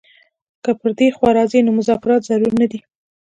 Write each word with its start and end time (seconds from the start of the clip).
که 0.63 0.71
پر 0.79 0.91
دې 0.99 1.07
خوا 1.15 1.29
راځي 1.37 1.59
نو 1.65 1.71
مذاکرات 1.79 2.21
ضرور 2.29 2.53
نه 2.61 2.67
دي. 2.71 2.79